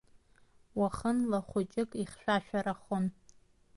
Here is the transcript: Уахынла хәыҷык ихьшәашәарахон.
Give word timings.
Уахынла 0.79 1.39
хәыҷык 1.47 1.91
ихьшәашәарахон. 2.01 3.05